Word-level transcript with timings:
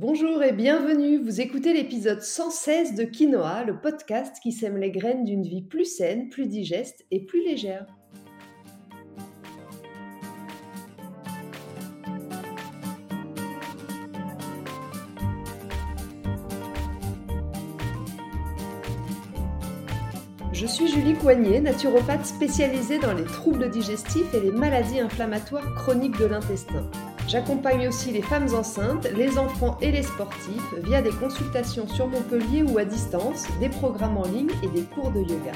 Bonjour 0.00 0.42
et 0.42 0.52
bienvenue, 0.52 1.18
vous 1.18 1.42
écoutez 1.42 1.74
l'épisode 1.74 2.22
116 2.22 2.94
de 2.94 3.04
Quinoa, 3.04 3.64
le 3.64 3.78
podcast 3.78 4.34
qui 4.42 4.50
sème 4.50 4.78
les 4.78 4.90
graines 4.90 5.26
d'une 5.26 5.42
vie 5.42 5.60
plus 5.60 5.84
saine, 5.84 6.30
plus 6.30 6.46
digeste 6.46 7.04
et 7.10 7.26
plus 7.26 7.44
légère. 7.44 7.84
Je 20.50 20.66
suis 20.66 20.88
Julie 20.88 21.12
Coignet, 21.12 21.60
naturopathe 21.60 22.24
spécialisée 22.24 22.98
dans 22.98 23.12
les 23.12 23.24
troubles 23.24 23.68
digestifs 23.68 24.32
et 24.32 24.40
les 24.40 24.52
maladies 24.52 25.00
inflammatoires 25.00 25.74
chroniques 25.74 26.18
de 26.18 26.24
l'intestin. 26.24 26.90
J'accompagne 27.30 27.86
aussi 27.86 28.10
les 28.10 28.22
femmes 28.22 28.52
enceintes, 28.56 29.06
les 29.16 29.38
enfants 29.38 29.78
et 29.80 29.92
les 29.92 30.02
sportifs 30.02 30.74
via 30.82 31.00
des 31.00 31.12
consultations 31.12 31.86
sur 31.86 32.08
Montpellier 32.08 32.64
ou 32.64 32.76
à 32.76 32.84
distance, 32.84 33.44
des 33.60 33.68
programmes 33.68 34.16
en 34.16 34.24
ligne 34.24 34.50
et 34.64 34.68
des 34.68 34.82
cours 34.82 35.12
de 35.12 35.20
yoga. 35.20 35.52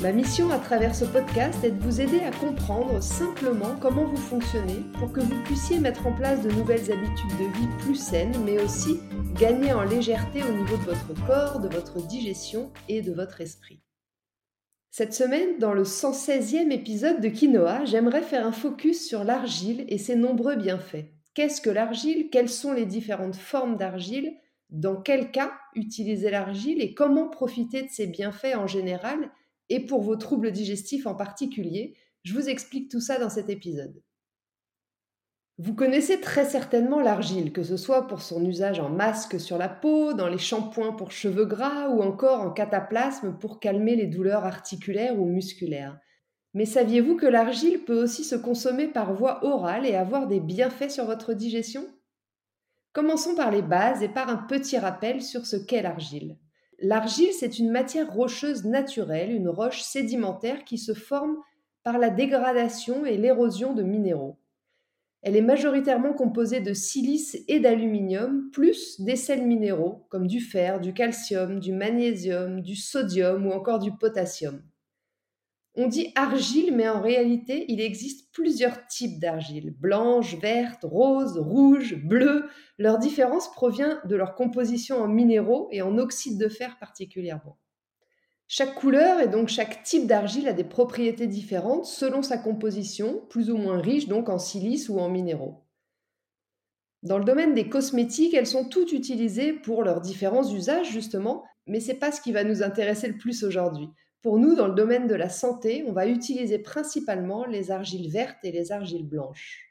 Ma 0.00 0.12
mission 0.12 0.50
à 0.50 0.58
travers 0.58 0.94
ce 0.94 1.04
podcast 1.04 1.62
est 1.64 1.72
de 1.72 1.82
vous 1.82 2.00
aider 2.00 2.20
à 2.20 2.30
comprendre 2.30 3.02
simplement 3.02 3.76
comment 3.78 4.06
vous 4.06 4.16
fonctionnez 4.16 4.86
pour 4.98 5.12
que 5.12 5.20
vous 5.20 5.42
puissiez 5.44 5.80
mettre 5.80 6.06
en 6.06 6.12
place 6.12 6.40
de 6.40 6.50
nouvelles 6.52 6.90
habitudes 6.90 7.38
de 7.38 7.58
vie 7.58 7.68
plus 7.80 7.96
saines, 7.96 8.42
mais 8.46 8.58
aussi 8.58 8.98
gagner 9.34 9.74
en 9.74 9.82
légèreté 9.82 10.42
au 10.44 10.52
niveau 10.52 10.78
de 10.78 10.84
votre 10.84 11.26
corps, 11.26 11.60
de 11.60 11.68
votre 11.68 12.00
digestion 12.06 12.70
et 12.88 13.02
de 13.02 13.12
votre 13.12 13.42
esprit. 13.42 13.82
Cette 14.98 15.12
semaine, 15.12 15.58
dans 15.58 15.74
le 15.74 15.82
116e 15.82 16.70
épisode 16.70 17.20
de 17.20 17.28
Quinoa, 17.28 17.84
j'aimerais 17.84 18.22
faire 18.22 18.46
un 18.46 18.52
focus 18.52 19.06
sur 19.06 19.24
l'argile 19.24 19.84
et 19.88 19.98
ses 19.98 20.16
nombreux 20.16 20.56
bienfaits. 20.56 21.04
Qu'est-ce 21.34 21.60
que 21.60 21.68
l'argile? 21.68 22.30
Quelles 22.30 22.48
sont 22.48 22.72
les 22.72 22.86
différentes 22.86 23.36
formes 23.36 23.76
d'argile? 23.76 24.32
Dans 24.70 24.96
quel 24.96 25.30
cas 25.32 25.52
utiliser 25.74 26.30
l'argile 26.30 26.80
et 26.80 26.94
comment 26.94 27.28
profiter 27.28 27.82
de 27.82 27.90
ses 27.90 28.06
bienfaits 28.06 28.56
en 28.56 28.66
général? 28.66 29.30
Et 29.68 29.84
pour 29.84 30.00
vos 30.00 30.16
troubles 30.16 30.50
digestifs 30.50 31.06
en 31.06 31.14
particulier 31.14 31.94
Je 32.22 32.32
vous 32.32 32.48
explique 32.48 32.90
tout 32.90 33.02
ça 33.02 33.18
dans 33.18 33.28
cet 33.28 33.50
épisode. 33.50 34.02
Vous 35.58 35.74
connaissez 35.74 36.20
très 36.20 36.44
certainement 36.44 37.00
l'argile, 37.00 37.50
que 37.50 37.62
ce 37.62 37.78
soit 37.78 38.06
pour 38.06 38.20
son 38.20 38.44
usage 38.44 38.78
en 38.78 38.90
masque 38.90 39.40
sur 39.40 39.56
la 39.56 39.70
peau, 39.70 40.12
dans 40.12 40.28
les 40.28 40.36
shampoings 40.36 40.92
pour 40.92 41.12
cheveux 41.12 41.46
gras 41.46 41.88
ou 41.88 42.02
encore 42.02 42.42
en 42.42 42.50
cataplasme 42.50 43.38
pour 43.38 43.58
calmer 43.58 43.96
les 43.96 44.06
douleurs 44.06 44.44
articulaires 44.44 45.18
ou 45.18 45.24
musculaires. 45.24 45.98
Mais 46.52 46.66
saviez-vous 46.66 47.16
que 47.16 47.24
l'argile 47.24 47.84
peut 47.84 48.02
aussi 48.02 48.22
se 48.22 48.36
consommer 48.36 48.86
par 48.86 49.14
voie 49.14 49.42
orale 49.46 49.86
et 49.86 49.94
avoir 49.94 50.26
des 50.26 50.40
bienfaits 50.40 50.90
sur 50.90 51.06
votre 51.06 51.32
digestion? 51.32 51.86
Commençons 52.92 53.34
par 53.34 53.50
les 53.50 53.62
bases 53.62 54.02
et 54.02 54.10
par 54.10 54.28
un 54.28 54.36
petit 54.36 54.76
rappel 54.76 55.22
sur 55.22 55.46
ce 55.46 55.56
qu'est 55.56 55.82
l'argile. 55.82 56.36
L'argile, 56.80 57.32
c'est 57.32 57.58
une 57.58 57.70
matière 57.70 58.12
rocheuse 58.12 58.66
naturelle, 58.66 59.32
une 59.32 59.48
roche 59.48 59.80
sédimentaire 59.80 60.64
qui 60.64 60.76
se 60.76 60.92
forme 60.92 61.38
par 61.82 61.96
la 61.96 62.10
dégradation 62.10 63.06
et 63.06 63.16
l'érosion 63.16 63.72
de 63.72 63.82
minéraux. 63.82 64.38
Elle 65.26 65.34
est 65.34 65.42
majoritairement 65.42 66.12
composée 66.12 66.60
de 66.60 66.72
silice 66.72 67.36
et 67.48 67.58
d'aluminium, 67.58 68.48
plus 68.52 69.00
des 69.00 69.16
sels 69.16 69.44
minéraux 69.44 70.06
comme 70.08 70.28
du 70.28 70.38
fer, 70.38 70.78
du 70.80 70.94
calcium, 70.94 71.58
du 71.58 71.72
magnésium, 71.72 72.60
du 72.60 72.76
sodium 72.76 73.44
ou 73.44 73.50
encore 73.50 73.80
du 73.80 73.90
potassium. 73.90 74.62
On 75.74 75.88
dit 75.88 76.12
argile, 76.14 76.72
mais 76.76 76.88
en 76.88 77.00
réalité, 77.00 77.64
il 77.66 77.80
existe 77.80 78.32
plusieurs 78.32 78.86
types 78.86 79.18
d'argile 79.18 79.74
blanche, 79.76 80.36
verte, 80.36 80.84
rose, 80.84 81.36
rouge, 81.38 81.96
bleue. 82.04 82.48
Leur 82.78 83.00
différence 83.00 83.50
provient 83.50 83.98
de 84.04 84.14
leur 84.14 84.36
composition 84.36 85.02
en 85.02 85.08
minéraux 85.08 85.68
et 85.72 85.82
en 85.82 85.98
oxyde 85.98 86.38
de 86.38 86.48
fer 86.48 86.78
particulièrement. 86.78 87.58
Chaque 88.48 88.76
couleur 88.76 89.20
et 89.20 89.26
donc 89.26 89.48
chaque 89.48 89.82
type 89.82 90.06
d'argile 90.06 90.46
a 90.46 90.52
des 90.52 90.64
propriétés 90.64 91.26
différentes 91.26 91.86
selon 91.86 92.22
sa 92.22 92.38
composition, 92.38 93.22
plus 93.28 93.50
ou 93.50 93.56
moins 93.56 93.80
riche 93.80 94.06
donc 94.06 94.28
en 94.28 94.38
silice 94.38 94.88
ou 94.88 95.00
en 95.00 95.08
minéraux. 95.08 95.64
Dans 97.02 97.18
le 97.18 97.24
domaine 97.24 97.54
des 97.54 97.68
cosmétiques, 97.68 98.34
elles 98.34 98.46
sont 98.46 98.68
toutes 98.68 98.92
utilisées 98.92 99.52
pour 99.52 99.82
leurs 99.82 100.00
différents 100.00 100.48
usages 100.48 100.90
justement, 100.90 101.44
mais 101.66 101.80
c'est 101.80 101.94
pas 101.94 102.12
ce 102.12 102.20
qui 102.20 102.32
va 102.32 102.44
nous 102.44 102.62
intéresser 102.62 103.08
le 103.08 103.16
plus 103.16 103.42
aujourd'hui. 103.42 103.88
Pour 104.22 104.38
nous, 104.38 104.54
dans 104.54 104.68
le 104.68 104.74
domaine 104.74 105.06
de 105.06 105.14
la 105.14 105.28
santé, 105.28 105.84
on 105.86 105.92
va 105.92 106.06
utiliser 106.06 106.58
principalement 106.58 107.46
les 107.46 107.70
argiles 107.70 108.10
vertes 108.10 108.44
et 108.44 108.52
les 108.52 108.72
argiles 108.72 109.06
blanches. 109.06 109.68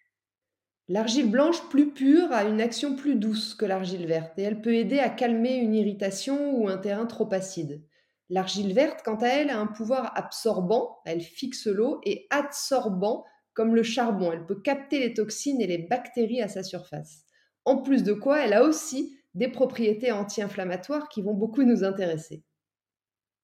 L'argile 0.87 1.31
blanche 1.31 1.61
plus 1.69 1.91
pure 1.91 2.31
a 2.31 2.43
une 2.43 2.61
action 2.61 2.95
plus 2.95 3.15
douce 3.15 3.55
que 3.55 3.65
l'argile 3.65 4.05
verte 4.05 4.37
et 4.37 4.43
elle 4.43 4.61
peut 4.61 4.75
aider 4.75 4.99
à 4.99 5.09
calmer 5.09 5.55
une 5.55 5.73
irritation 5.73 6.55
ou 6.55 6.67
un 6.67 6.77
terrain 6.77 7.05
trop 7.05 7.27
acide. 7.33 7.81
L'argile 8.29 8.73
verte, 8.73 9.01
quant 9.03 9.17
à 9.17 9.27
elle, 9.27 9.49
a 9.49 9.59
un 9.59 9.67
pouvoir 9.67 10.17
absorbant, 10.17 10.99
elle 11.05 11.21
fixe 11.21 11.67
l'eau, 11.67 12.01
et 12.03 12.27
adsorbant, 12.31 13.25
comme 13.53 13.75
le 13.75 13.83
charbon, 13.83 14.31
elle 14.31 14.45
peut 14.45 14.59
capter 14.59 14.99
les 14.99 15.13
toxines 15.13 15.61
et 15.61 15.67
les 15.67 15.77
bactéries 15.77 16.41
à 16.41 16.47
sa 16.47 16.63
surface. 16.63 17.23
En 17.63 17.77
plus 17.77 18.03
de 18.03 18.13
quoi, 18.13 18.39
elle 18.39 18.53
a 18.53 18.63
aussi 18.63 19.17
des 19.33 19.47
propriétés 19.47 20.11
anti-inflammatoires 20.11 21.07
qui 21.09 21.21
vont 21.21 21.33
beaucoup 21.33 21.63
nous 21.63 21.83
intéresser. 21.83 22.43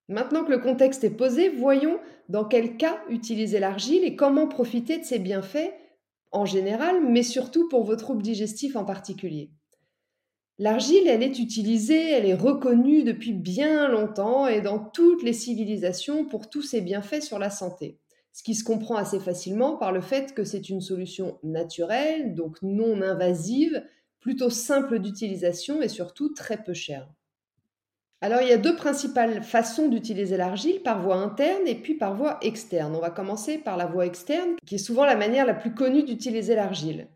Maintenant 0.07 0.43
que 0.43 0.51
le 0.51 0.59
contexte 0.59 1.03
est 1.03 1.15
posé, 1.15 1.49
voyons 1.49 1.99
dans 2.27 2.45
quel 2.45 2.75
cas 2.77 3.01
utiliser 3.09 3.59
l'argile 3.59 4.03
et 4.03 4.15
comment 4.15 4.47
profiter 4.47 4.97
de 4.97 5.05
ses 5.05 5.19
bienfaits 5.19 5.73
en 6.31 6.45
général, 6.45 7.01
mais 7.03 7.23
surtout 7.23 7.67
pour 7.69 7.83
vos 7.83 7.95
troubles 7.95 8.23
digestifs 8.23 8.75
en 8.75 8.85
particulier. 8.85 9.51
L'argile, 10.61 11.07
elle 11.07 11.23
est 11.23 11.39
utilisée, 11.39 12.11
elle 12.11 12.27
est 12.27 12.35
reconnue 12.35 13.01
depuis 13.01 13.33
bien 13.33 13.87
longtemps 13.87 14.45
et 14.45 14.61
dans 14.61 14.77
toutes 14.77 15.23
les 15.23 15.33
civilisations 15.33 16.23
pour 16.23 16.51
tous 16.51 16.61
ses 16.61 16.81
bienfaits 16.81 17.23
sur 17.23 17.39
la 17.39 17.49
santé. 17.49 17.97
Ce 18.31 18.43
qui 18.43 18.53
se 18.53 18.63
comprend 18.63 18.95
assez 18.95 19.19
facilement 19.19 19.75
par 19.75 19.91
le 19.91 20.01
fait 20.01 20.35
que 20.35 20.43
c'est 20.43 20.69
une 20.69 20.79
solution 20.79 21.39
naturelle, 21.41 22.35
donc 22.35 22.61
non 22.61 23.01
invasive, 23.01 23.83
plutôt 24.19 24.51
simple 24.51 24.99
d'utilisation 24.99 25.81
et 25.81 25.89
surtout 25.89 26.31
très 26.31 26.61
peu 26.61 26.75
chère. 26.75 27.09
Alors 28.21 28.43
il 28.43 28.49
y 28.49 28.53
a 28.53 28.57
deux 28.57 28.75
principales 28.75 29.41
façons 29.41 29.87
d'utiliser 29.87 30.37
l'argile, 30.37 30.83
par 30.83 31.01
voie 31.01 31.15
interne 31.15 31.65
et 31.65 31.73
puis 31.73 31.95
par 31.95 32.15
voie 32.15 32.37
externe. 32.43 32.95
On 32.95 33.01
va 33.01 33.09
commencer 33.09 33.57
par 33.57 33.77
la 33.77 33.87
voie 33.87 34.05
externe, 34.05 34.57
qui 34.67 34.75
est 34.75 34.77
souvent 34.77 35.05
la 35.05 35.15
manière 35.15 35.47
la 35.47 35.55
plus 35.55 35.73
connue 35.73 36.03
d'utiliser 36.03 36.53
l'argile. 36.53 37.07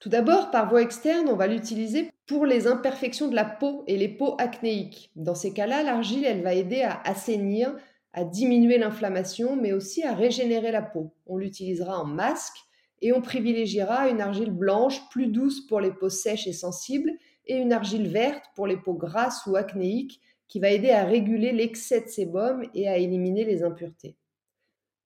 Tout 0.00 0.08
d'abord, 0.08 0.50
par 0.50 0.68
voie 0.68 0.82
externe, 0.82 1.28
on 1.28 1.36
va 1.36 1.46
l'utiliser 1.46 2.10
pour 2.30 2.46
les 2.46 2.68
imperfections 2.68 3.26
de 3.26 3.34
la 3.34 3.44
peau 3.44 3.82
et 3.88 3.96
les 3.96 4.06
peaux 4.06 4.36
acnéiques. 4.38 5.10
Dans 5.16 5.34
ces 5.34 5.52
cas-là, 5.52 5.82
l'argile, 5.82 6.24
elle 6.24 6.42
va 6.42 6.54
aider 6.54 6.82
à 6.82 7.00
assainir, 7.04 7.74
à 8.12 8.22
diminuer 8.22 8.78
l'inflammation, 8.78 9.56
mais 9.56 9.72
aussi 9.72 10.04
à 10.04 10.14
régénérer 10.14 10.70
la 10.70 10.80
peau. 10.80 11.12
On 11.26 11.38
l'utilisera 11.38 12.00
en 12.00 12.04
masque 12.04 12.54
et 13.02 13.12
on 13.12 13.20
privilégiera 13.20 14.08
une 14.08 14.20
argile 14.20 14.52
blanche 14.52 15.08
plus 15.08 15.26
douce 15.26 15.66
pour 15.66 15.80
les 15.80 15.90
peaux 15.90 16.08
sèches 16.08 16.46
et 16.46 16.52
sensibles 16.52 17.10
et 17.46 17.56
une 17.56 17.72
argile 17.72 18.06
verte 18.06 18.44
pour 18.54 18.68
les 18.68 18.76
peaux 18.76 18.94
grasses 18.94 19.44
ou 19.46 19.56
acnéiques 19.56 20.20
qui 20.46 20.60
va 20.60 20.70
aider 20.70 20.92
à 20.92 21.02
réguler 21.02 21.50
l'excès 21.50 22.02
de 22.02 22.08
sébum 22.08 22.62
et 22.74 22.88
à 22.88 22.96
éliminer 22.96 23.44
les 23.44 23.64
impuretés. 23.64 24.14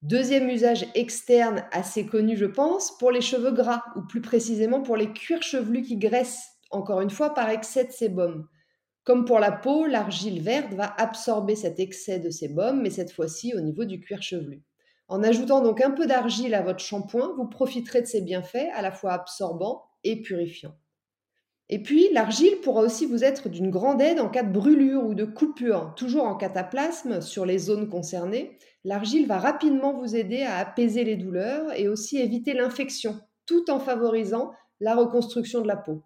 Deuxième 0.03 0.51
usage 0.51 0.85
externe 0.95 1.65
assez 1.73 2.05
connu, 2.05 2.37
je 2.37 2.45
pense, 2.45 2.99
pour 2.99 3.11
les 3.11 3.23
cheveux 3.23 3.53
gras, 3.53 3.83
ou 3.97 4.03
plus 4.03 4.21
précisément 4.21 4.83
pour 4.83 4.99
les 4.99 5.11
cuirs 5.11 5.43
chevelus 5.43 5.81
qui 5.81 5.97
graissent, 5.97 6.54
encore 6.75 7.01
une 7.01 7.11
fois 7.11 7.35
par 7.35 7.49
excès 7.51 7.85
de 7.85 7.93
sébum. 7.93 8.49
Comme 9.05 9.25
pour 9.25 9.39
la 9.39 9.53
peau, 9.53 9.87
l'argile 9.87 10.41
verte 10.41 10.73
va 10.73 10.95
absorber 10.97 11.57
cet 11.57 11.79
excès 11.79 12.19
de 12.19 12.31
sébum, 12.31 12.81
mais 12.81 12.91
cette 12.91 13.13
fois-ci 13.13 13.55
au 13.55 13.61
niveau 13.61 13.85
du 13.85 14.01
cuir 14.01 14.23
chevelu. 14.23 14.63
En 15.09 15.23
ajoutant 15.23 15.61
donc 15.61 15.83
un 15.83 15.91
peu 15.91 16.07
d'argile 16.07 16.55
à 16.55 16.63
votre 16.63 16.81
shampoing, 16.81 17.35
vous 17.37 17.47
profiterez 17.47 18.01
de 18.01 18.07
ses 18.07 18.23
bienfaits 18.23 18.71
à 18.75 18.81
la 18.81 18.91
fois 18.91 19.13
absorbants 19.13 19.85
et 20.03 20.23
purifiants. 20.23 20.75
Et 21.69 21.83
puis, 21.83 22.09
l'argile 22.13 22.61
pourra 22.63 22.83
aussi 22.83 23.07
vous 23.07 23.25
être 23.25 23.49
d'une 23.49 23.71
grande 23.71 24.01
aide 24.01 24.21
en 24.21 24.29
cas 24.29 24.43
de 24.43 24.53
brûlure 24.53 25.05
ou 25.05 25.15
de 25.15 25.25
coupure. 25.25 25.95
Toujours 25.97 26.25
en 26.25 26.37
cataplasme 26.37 27.21
sur 27.21 27.47
les 27.47 27.59
zones 27.59 27.89
concernées, 27.89 28.59
l'argile 28.85 29.27
va 29.27 29.39
rapidement 29.39 29.95
vous 29.95 30.15
aider 30.17 30.43
à 30.43 30.59
apaiser 30.59 31.05
les 31.05 31.17
douleurs 31.17 31.73
et 31.79 31.89
aussi 31.89 32.19
éviter 32.19 32.53
l'infection, 32.53 33.19
tout 33.47 33.71
en 33.71 33.81
favorisant 33.81 34.53
la 34.81 34.95
reconstruction 34.95 35.63
de 35.63 35.69
la 35.69 35.77
peau. 35.77 36.03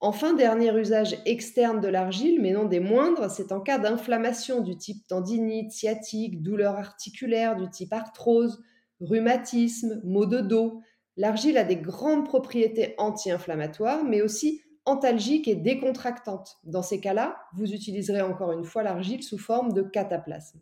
Enfin, 0.00 0.34
dernier 0.34 0.72
usage 0.78 1.16
externe 1.26 1.80
de 1.80 1.88
l'argile, 1.88 2.40
mais 2.40 2.52
non 2.52 2.64
des 2.64 2.78
moindres, 2.78 3.28
c'est 3.30 3.50
en 3.50 3.60
cas 3.60 3.78
d'inflammation 3.78 4.60
du 4.60 4.76
type 4.76 5.04
tendinite, 5.08 5.72
sciatique, 5.72 6.40
douleur 6.40 6.76
articulaire 6.76 7.56
du 7.56 7.68
type 7.68 7.92
arthrose, 7.92 8.62
rhumatisme, 9.00 10.00
maux 10.04 10.26
de 10.26 10.40
dos. 10.40 10.80
L'argile 11.16 11.58
a 11.58 11.64
des 11.64 11.76
grandes 11.76 12.26
propriétés 12.26 12.94
anti-inflammatoires, 12.98 14.04
mais 14.04 14.22
aussi 14.22 14.62
antalgique 14.84 15.48
et 15.48 15.56
décontractante. 15.56 16.58
Dans 16.62 16.82
ces 16.82 17.00
cas-là, 17.00 17.36
vous 17.54 17.72
utiliserez 17.72 18.22
encore 18.22 18.52
une 18.52 18.64
fois 18.64 18.84
l'argile 18.84 19.24
sous 19.24 19.38
forme 19.38 19.72
de 19.72 19.82
cataplasme. 19.82 20.60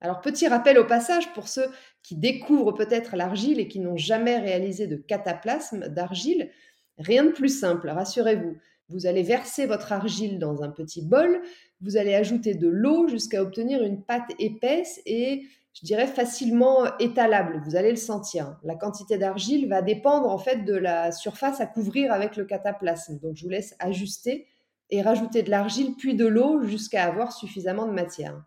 Alors 0.00 0.20
petit 0.20 0.46
rappel 0.46 0.78
au 0.78 0.86
passage 0.86 1.32
pour 1.32 1.48
ceux 1.48 1.66
qui 2.04 2.14
découvrent 2.14 2.72
peut-être 2.72 3.16
l'argile 3.16 3.58
et 3.58 3.66
qui 3.66 3.80
n'ont 3.80 3.96
jamais 3.96 4.38
réalisé 4.38 4.86
de 4.86 4.96
cataplasme 4.96 5.88
d'argile, 5.88 6.50
rien 6.98 7.24
de 7.24 7.30
plus 7.30 7.58
simple, 7.60 7.88
rassurez-vous. 7.88 8.56
Vous 8.88 9.06
allez 9.06 9.22
verser 9.22 9.66
votre 9.66 9.92
argile 9.92 10.38
dans 10.38 10.62
un 10.62 10.70
petit 10.70 11.02
bol, 11.02 11.42
vous 11.80 11.96
allez 11.96 12.14
ajouter 12.14 12.54
de 12.54 12.68
l'eau 12.68 13.06
jusqu'à 13.06 13.42
obtenir 13.42 13.82
une 13.82 14.02
pâte 14.02 14.30
épaisse 14.38 15.00
et 15.04 15.42
je 15.74 15.86
dirais 15.86 16.06
facilement 16.06 16.86
étalable, 16.98 17.62
vous 17.64 17.76
allez 17.76 17.90
le 17.90 17.96
sentir. 17.96 18.56
La 18.64 18.74
quantité 18.74 19.16
d'argile 19.16 19.68
va 19.68 19.82
dépendre 19.82 20.28
en 20.28 20.38
fait 20.38 20.64
de 20.64 20.74
la 20.74 21.12
surface 21.12 21.60
à 21.60 21.66
couvrir 21.66 22.12
avec 22.12 22.36
le 22.36 22.44
cataplasme. 22.44 23.18
Donc 23.20 23.36
je 23.36 23.44
vous 23.44 23.50
laisse 23.50 23.76
ajuster 23.78 24.46
et 24.90 25.02
rajouter 25.02 25.42
de 25.42 25.50
l'argile 25.50 25.94
puis 25.96 26.14
de 26.14 26.26
l'eau 26.26 26.62
jusqu'à 26.62 27.04
avoir 27.04 27.32
suffisamment 27.32 27.86
de 27.86 27.92
matière. 27.92 28.42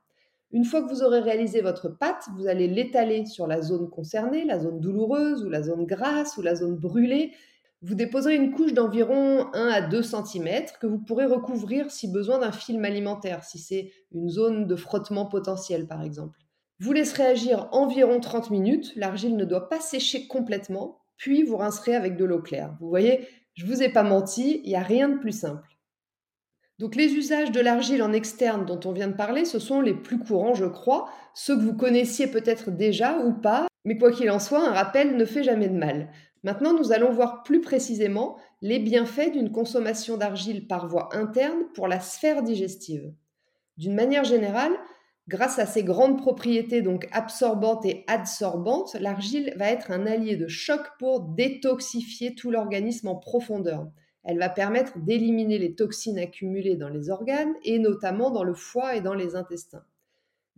Une 0.52 0.66
fois 0.66 0.82
que 0.82 0.90
vous 0.90 1.04
aurez 1.04 1.20
réalisé 1.20 1.62
votre 1.62 1.88
pâte, 1.88 2.28
vous 2.36 2.48
allez 2.48 2.68
l'étaler 2.68 3.26
sur 3.26 3.48
la 3.48 3.62
zone 3.62 3.90
concernée, 3.90 4.44
la 4.44 4.60
zone 4.60 4.82
douloureuse 4.82 5.46
ou 5.46 5.50
la 5.50 5.62
zone 5.62 5.86
grasse 5.86 6.36
ou 6.38 6.42
la 6.42 6.56
zone 6.56 6.76
brûlée. 6.76 7.32
Vous 7.84 7.96
déposerez 7.96 8.36
une 8.36 8.52
couche 8.52 8.74
d'environ 8.74 9.52
1 9.56 9.68
à 9.68 9.82
2 9.82 10.04
cm 10.04 10.66
que 10.80 10.86
vous 10.86 11.00
pourrez 11.00 11.26
recouvrir 11.26 11.90
si 11.90 12.08
besoin 12.08 12.38
d'un 12.38 12.52
film 12.52 12.86
alimentaire, 12.86 13.44
si 13.44 13.58
c'est 13.58 13.92
une 14.12 14.30
zone 14.30 14.68
de 14.68 14.76
frottement 14.76 15.26
potentiel 15.26 15.88
par 15.88 16.04
exemple. 16.04 16.38
Vous 16.80 16.94
laisserez 16.94 17.26
agir 17.26 17.70
environ 17.72 18.20
30 18.20 18.52
minutes, 18.52 18.94
l'argile 18.96 19.36
ne 19.36 19.46
doit 19.46 19.68
pas 19.68 19.80
sécher 19.80 20.28
complètement, 20.28 21.00
puis 21.18 21.42
vous 21.42 21.58
rincerez 21.58 21.96
avec 21.96 22.18
de 22.18 22.26
l'eau 22.26 22.42
claire. 22.42 22.76
Vous 22.80 22.90
voyez, 22.90 23.28
je 23.56 23.66
vous 23.66 23.82
ai 23.82 23.90
pas 23.90 24.04
menti, 24.04 24.62
il 24.64 24.70
n'y 24.70 24.76
a 24.76 24.82
rien 24.82 25.10
de 25.10 25.18
plus 25.18 25.38
simple. 25.38 25.68
Donc 26.78 26.96
les 26.96 27.14
usages 27.14 27.52
de 27.52 27.60
l'argile 27.60 28.04
en 28.04 28.14
externe 28.14 28.66
dont 28.66 28.80
on 28.86 28.92
vient 28.92 29.08
de 29.08 29.16
parler, 29.16 29.46
ce 29.46 29.60
sont 29.60 29.82
les 29.82 29.94
plus 29.94 30.20
courants, 30.20 30.54
je 30.54 30.66
crois, 30.66 31.10
ceux 31.34 31.56
que 31.56 31.62
vous 31.62 31.76
connaissiez 31.76 32.28
peut-être 32.28 32.70
déjà 32.70 33.20
ou 33.20 33.34
pas, 33.34 33.68
mais 33.86 33.98
quoi 33.98 34.12
qu'il 34.12 34.30
en 34.30 34.40
soit, 34.40 34.68
un 34.68 34.74
rappel 34.74 35.18
ne 35.18 35.26
fait 35.26 35.44
jamais 35.44 35.68
de 35.68 35.78
mal. 35.78 36.10
Maintenant, 36.44 36.74
nous 36.74 36.92
allons 36.92 37.12
voir 37.12 37.44
plus 37.44 37.62
précisément 37.62 38.38
les 38.62 38.80
bienfaits 38.80 39.32
d'une 39.32 39.52
consommation 39.52 40.18
d'argile 40.18 40.68
par 40.68 40.88
voie 40.88 41.16
interne 41.16 41.66
pour 41.76 41.88
la 41.88 42.00
sphère 42.00 42.42
digestive. 42.42 43.14
D'une 43.78 43.94
manière 43.94 44.24
générale, 44.24 44.74
grâce 45.28 45.60
à 45.60 45.66
ses 45.66 45.84
grandes 45.84 46.18
propriétés 46.18 46.82
donc 46.82 47.08
absorbantes 47.12 47.86
et 47.86 48.04
adsorbantes, 48.08 48.96
l'argile 49.00 49.54
va 49.58 49.70
être 49.70 49.92
un 49.92 50.08
allié 50.08 50.36
de 50.36 50.48
choc 50.48 50.82
pour 51.00 51.22
détoxifier 51.22 52.34
tout 52.34 52.50
l'organisme 52.50 53.08
en 53.08 53.16
profondeur. 53.16 53.88
Elle 54.24 54.40
va 54.40 54.50
permettre 54.50 54.98
d'éliminer 55.00 55.58
les 55.58 55.76
toxines 55.76 56.20
accumulées 56.20 56.76
dans 56.76 56.90
les 56.90 57.10
organes 57.10 57.54
et 57.64 57.80
notamment 57.80 58.30
dans 58.30 58.44
le 58.44 58.54
foie 58.54 58.96
et 58.96 59.02
dans 59.02 59.16
les 59.16 59.36
intestins. 59.36 59.84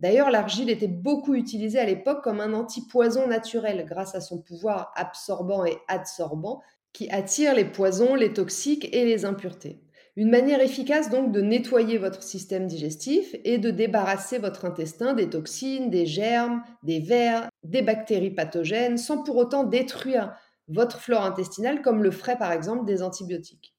D'ailleurs, 0.00 0.30
l'argile 0.30 0.70
était 0.70 0.88
beaucoup 0.88 1.34
utilisée 1.34 1.78
à 1.78 1.86
l'époque 1.86 2.22
comme 2.22 2.40
un 2.40 2.52
antipoison 2.52 3.28
naturel 3.28 3.84
grâce 3.86 4.14
à 4.14 4.20
son 4.20 4.40
pouvoir 4.40 4.92
absorbant 4.96 5.64
et 5.64 5.78
adsorbant 5.88 6.62
qui 6.92 7.10
attire 7.10 7.54
les 7.54 7.64
poisons, 7.64 8.14
les 8.14 8.32
toxiques 8.32 8.88
et 8.94 9.04
les 9.04 9.24
impuretés. 9.24 9.80
Une 10.16 10.30
manière 10.30 10.60
efficace 10.60 11.10
donc 11.10 11.32
de 11.32 11.40
nettoyer 11.40 11.98
votre 11.98 12.22
système 12.22 12.68
digestif 12.68 13.34
et 13.42 13.58
de 13.58 13.70
débarrasser 13.72 14.38
votre 14.38 14.64
intestin 14.64 15.12
des 15.12 15.28
toxines, 15.28 15.90
des 15.90 16.06
germes, 16.06 16.62
des 16.84 17.00
vers, 17.00 17.48
des 17.64 17.82
bactéries 17.82 18.30
pathogènes 18.30 18.96
sans 18.96 19.24
pour 19.24 19.36
autant 19.36 19.64
détruire 19.64 20.32
votre 20.68 21.00
flore 21.00 21.24
intestinale 21.24 21.82
comme 21.82 22.02
le 22.02 22.12
ferait 22.12 22.38
par 22.38 22.52
exemple 22.52 22.84
des 22.84 23.02
antibiotiques. 23.02 23.74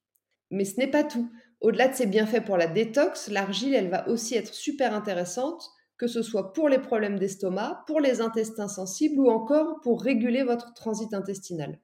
Mais 0.51 0.65
ce 0.65 0.77
n'est 0.77 0.91
pas 0.91 1.05
tout. 1.05 1.29
Au-delà 1.61 1.87
de 1.87 1.95
ses 1.95 2.05
bienfaits 2.05 2.43
pour 2.45 2.57
la 2.57 2.67
détox, 2.67 3.29
l'argile, 3.29 3.73
elle 3.73 3.89
va 3.89 4.07
aussi 4.09 4.35
être 4.35 4.53
super 4.53 4.93
intéressante, 4.93 5.71
que 5.97 6.07
ce 6.07 6.21
soit 6.21 6.53
pour 6.53 6.69
les 6.69 6.79
problèmes 6.79 7.19
d'estomac, 7.19 7.83
pour 7.87 7.99
les 7.99 8.21
intestins 8.21 8.67
sensibles 8.67 9.19
ou 9.19 9.29
encore 9.29 9.79
pour 9.81 10.01
réguler 10.01 10.43
votre 10.43 10.73
transit 10.73 11.13
intestinal. 11.13 11.79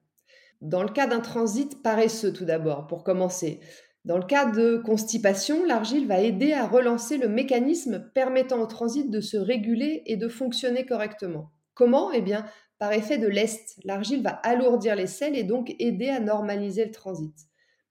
Dans 0.61 0.83
le 0.83 0.89
cas 0.89 1.07
d'un 1.07 1.21
transit 1.21 1.81
paresseux 1.81 2.33
tout 2.33 2.45
d'abord, 2.45 2.87
pour 2.87 3.03
commencer, 3.03 3.59
dans 4.03 4.17
le 4.17 4.25
cas 4.25 4.45
de 4.45 4.77
constipation, 4.77 5.63
l'argile 5.63 6.07
va 6.07 6.19
aider 6.21 6.53
à 6.53 6.67
relancer 6.67 7.17
le 7.17 7.29
mécanisme 7.29 8.09
permettant 8.15 8.59
au 8.59 8.65
transit 8.65 9.09
de 9.09 9.21
se 9.21 9.37
réguler 9.37 10.01
et 10.07 10.17
de 10.17 10.27
fonctionner 10.27 10.85
correctement. 10.87 11.51
Comment? 11.75 12.11
Eh 12.11 12.21
bien, 12.21 12.45
par 12.79 12.93
effet 12.93 13.19
de 13.19 13.27
lest, 13.27 13.79
l'argile 13.83 14.23
va 14.23 14.31
alourdir 14.31 14.95
les 14.95 15.05
selles 15.05 15.35
et 15.35 15.43
donc 15.43 15.75
aider 15.77 16.09
à 16.09 16.19
normaliser 16.19 16.85
le 16.85 16.91
transit. 16.91 17.35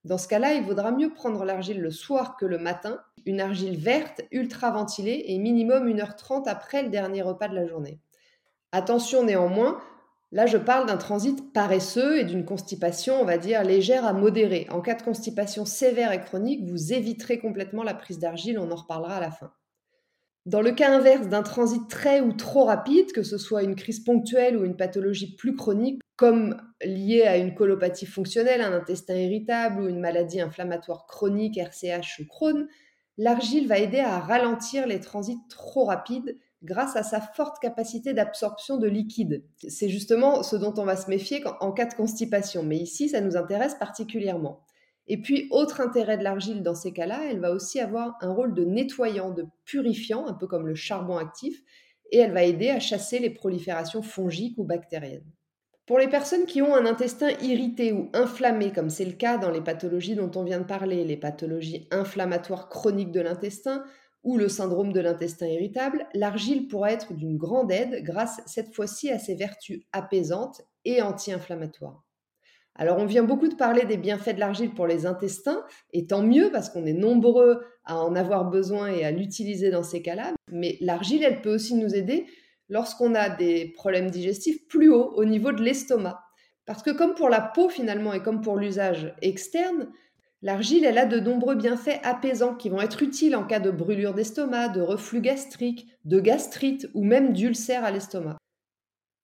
Dans 0.04 0.18
ce 0.18 0.26
cas-là, 0.26 0.54
il 0.54 0.64
vaudra 0.64 0.90
mieux 0.90 1.12
prendre 1.12 1.44
l'argile 1.44 1.80
le 1.80 1.90
soir 1.92 2.36
que 2.36 2.46
le 2.46 2.58
matin, 2.58 3.00
une 3.26 3.40
argile 3.40 3.78
verte, 3.78 4.22
ultra 4.30 4.70
ventilée 4.70 5.24
et 5.28 5.38
minimum 5.38 5.88
1h30 5.88 6.48
après 6.48 6.82
le 6.82 6.88
dernier 6.88 7.22
repas 7.22 7.48
de 7.48 7.54
la 7.54 7.66
journée. 7.66 8.00
Attention 8.72 9.24
néanmoins, 9.24 9.80
là 10.32 10.46
je 10.46 10.56
parle 10.56 10.86
d'un 10.86 10.96
transit 10.96 11.52
paresseux 11.52 12.18
et 12.18 12.24
d'une 12.24 12.44
constipation, 12.44 13.20
on 13.20 13.24
va 13.24 13.38
dire, 13.38 13.64
légère 13.64 14.04
à 14.04 14.12
modérée. 14.12 14.66
En 14.70 14.80
cas 14.80 14.94
de 14.94 15.02
constipation 15.02 15.64
sévère 15.64 16.12
et 16.12 16.20
chronique, 16.20 16.68
vous 16.68 16.92
éviterez 16.92 17.38
complètement 17.38 17.82
la 17.82 17.94
prise 17.94 18.18
d'argile, 18.18 18.58
on 18.58 18.70
en 18.70 18.76
reparlera 18.76 19.16
à 19.16 19.20
la 19.20 19.30
fin. 19.30 19.52
Dans 20.46 20.62
le 20.62 20.72
cas 20.72 20.90
inverse 20.90 21.28
d'un 21.28 21.42
transit 21.42 21.86
très 21.88 22.20
ou 22.20 22.32
trop 22.32 22.64
rapide, 22.64 23.12
que 23.12 23.22
ce 23.22 23.36
soit 23.36 23.62
une 23.62 23.76
crise 23.76 24.00
ponctuelle 24.00 24.56
ou 24.56 24.64
une 24.64 24.76
pathologie 24.76 25.36
plus 25.36 25.54
chronique, 25.54 26.00
comme 26.16 26.56
liée 26.82 27.22
à 27.22 27.36
une 27.36 27.54
colopathie 27.54 28.06
fonctionnelle, 28.06 28.62
un 28.62 28.72
intestin 28.72 29.16
irritable 29.16 29.82
ou 29.82 29.88
une 29.88 30.00
maladie 30.00 30.40
inflammatoire 30.40 31.06
chronique, 31.06 31.58
RCH 31.58 32.20
ou 32.20 32.26
Crohn, 32.26 32.68
l'argile 33.20 33.68
va 33.68 33.78
aider 33.78 34.00
à 34.00 34.18
ralentir 34.18 34.86
les 34.86 34.98
transits 34.98 35.38
trop 35.50 35.84
rapides 35.84 36.38
grâce 36.62 36.96
à 36.96 37.02
sa 37.02 37.20
forte 37.20 37.58
capacité 37.60 38.14
d'absorption 38.14 38.78
de 38.78 38.88
liquide. 38.88 39.44
C'est 39.68 39.90
justement 39.90 40.42
ce 40.42 40.56
dont 40.56 40.72
on 40.78 40.86
va 40.86 40.96
se 40.96 41.10
méfier 41.10 41.44
en 41.60 41.70
cas 41.72 41.84
de 41.84 41.92
constipation, 41.92 42.62
mais 42.62 42.78
ici, 42.78 43.10
ça 43.10 43.20
nous 43.20 43.36
intéresse 43.36 43.74
particulièrement. 43.74 44.64
Et 45.06 45.20
puis, 45.20 45.48
autre 45.50 45.82
intérêt 45.82 46.16
de 46.16 46.24
l'argile 46.24 46.62
dans 46.62 46.74
ces 46.74 46.94
cas-là, 46.94 47.20
elle 47.30 47.40
va 47.40 47.50
aussi 47.50 47.78
avoir 47.78 48.16
un 48.22 48.32
rôle 48.32 48.54
de 48.54 48.64
nettoyant, 48.64 49.30
de 49.30 49.44
purifiant, 49.66 50.26
un 50.26 50.34
peu 50.34 50.46
comme 50.46 50.66
le 50.66 50.74
charbon 50.74 51.18
actif, 51.18 51.62
et 52.12 52.18
elle 52.18 52.32
va 52.32 52.44
aider 52.44 52.70
à 52.70 52.80
chasser 52.80 53.18
les 53.18 53.30
proliférations 53.30 54.02
fongiques 54.02 54.56
ou 54.56 54.64
bactériennes. 54.64 55.30
Pour 55.86 55.98
les 55.98 56.08
personnes 56.08 56.46
qui 56.46 56.62
ont 56.62 56.74
un 56.74 56.86
intestin 56.86 57.30
irrité 57.42 57.92
ou 57.92 58.10
inflammé, 58.12 58.72
comme 58.72 58.90
c'est 58.90 59.04
le 59.04 59.12
cas 59.12 59.38
dans 59.38 59.50
les 59.50 59.60
pathologies 59.60 60.14
dont 60.14 60.30
on 60.36 60.44
vient 60.44 60.60
de 60.60 60.64
parler, 60.64 61.04
les 61.04 61.16
pathologies 61.16 61.88
inflammatoires 61.90 62.68
chroniques 62.68 63.10
de 63.10 63.20
l'intestin 63.20 63.82
ou 64.22 64.36
le 64.36 64.48
syndrome 64.48 64.92
de 64.92 65.00
l'intestin 65.00 65.46
irritable, 65.46 66.06
l'argile 66.14 66.68
pourra 66.68 66.92
être 66.92 67.14
d'une 67.14 67.38
grande 67.38 67.72
aide 67.72 68.04
grâce 68.04 68.40
cette 68.46 68.74
fois-ci 68.74 69.10
à 69.10 69.18
ses 69.18 69.34
vertus 69.34 69.82
apaisantes 69.92 70.62
et 70.84 71.02
anti-inflammatoires. 71.02 72.04
Alors 72.76 72.98
on 72.98 73.06
vient 73.06 73.24
beaucoup 73.24 73.48
de 73.48 73.56
parler 73.56 73.84
des 73.84 73.96
bienfaits 73.96 74.34
de 74.34 74.40
l'argile 74.40 74.72
pour 74.72 74.86
les 74.86 75.06
intestins, 75.06 75.64
et 75.92 76.06
tant 76.06 76.22
mieux 76.22 76.50
parce 76.52 76.70
qu'on 76.70 76.86
est 76.86 76.92
nombreux 76.92 77.62
à 77.84 77.98
en 77.98 78.14
avoir 78.14 78.48
besoin 78.48 78.88
et 78.88 79.04
à 79.04 79.10
l'utiliser 79.10 79.70
dans 79.70 79.82
ces 79.82 80.02
cas-là, 80.02 80.32
mais 80.52 80.76
l'argile, 80.80 81.24
elle 81.24 81.42
peut 81.42 81.52
aussi 81.52 81.74
nous 81.74 81.94
aider 81.94 82.26
lorsqu'on 82.70 83.14
a 83.14 83.28
des 83.28 83.66
problèmes 83.66 84.10
digestifs 84.10 84.66
plus 84.68 84.90
hauts 84.90 85.12
au 85.16 85.26
niveau 85.26 85.52
de 85.52 85.62
l'estomac. 85.62 86.20
Parce 86.64 86.82
que 86.82 86.90
comme 86.90 87.14
pour 87.14 87.28
la 87.28 87.40
peau 87.40 87.68
finalement 87.68 88.14
et 88.14 88.22
comme 88.22 88.40
pour 88.40 88.56
l'usage 88.56 89.14
externe, 89.20 89.88
l'argile, 90.40 90.84
elle 90.84 90.98
a 90.98 91.04
de 91.04 91.20
nombreux 91.20 91.56
bienfaits 91.56 92.00
apaisants 92.04 92.54
qui 92.54 92.68
vont 92.68 92.80
être 92.80 93.02
utiles 93.02 93.36
en 93.36 93.44
cas 93.44 93.60
de 93.60 93.70
brûlure 93.70 94.14
d'estomac, 94.14 94.68
de 94.68 94.80
reflux 94.80 95.20
gastrique, 95.20 95.88
de 96.04 96.20
gastrite 96.20 96.88
ou 96.94 97.04
même 97.04 97.32
d'ulcère 97.32 97.84
à 97.84 97.90
l'estomac. 97.90 98.38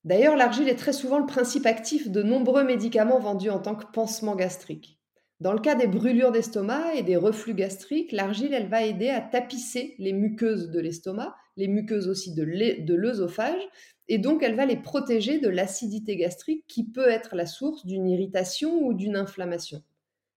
D'ailleurs, 0.05 0.37
l'argile 0.37 0.69
est 0.69 0.77
très 0.77 0.93
souvent 0.93 1.19
le 1.19 1.27
principe 1.27 1.67
actif 1.67 2.11
de 2.11 2.23
nombreux 2.23 2.65
médicaments 2.65 3.19
vendus 3.19 3.51
en 3.51 3.59
tant 3.61 3.75
que 3.75 3.87
pansement 3.93 4.37
gastrique. 4.37 5.01
Dans 5.41 5.53
le 5.53 5.61
cas 5.61 5.75
des 5.75 5.87
brûlures 5.87 6.33
d'estomac 6.33 6.95
et 6.95 7.03
des 7.03 7.17
reflux 7.17 7.55
gastriques, 7.55 8.13
l'argile, 8.13 8.55
elle 8.55 8.69
va 8.69 8.83
aider 8.83 9.11
à 9.11 9.21
tapisser 9.21 9.95
les 9.99 10.13
muqueuses 10.13 10.71
de 10.71 10.81
l'estomac, 10.81 11.35
les 11.57 11.69
muqueuses 11.69 12.09
aussi 12.09 12.35
de 12.35 12.95
l'œsophage, 12.95 13.63
et 14.09 14.19
donc 14.19 14.43
elle 14.43 14.55
va 14.55 14.67
les 14.67 14.77
protéger 14.77 15.39
de 15.39 15.49
l'acidité 15.49 16.17
gastrique 16.17 16.65
qui 16.67 16.85
peut 16.85 17.09
être 17.09 17.35
la 17.35 17.47
source 17.47 17.85
d'une 17.87 18.09
irritation 18.09 18.83
ou 18.83 18.95
d'une 18.95 19.17
inflammation. 19.17 19.83